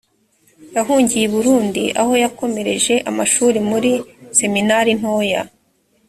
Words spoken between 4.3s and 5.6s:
seminari ntoya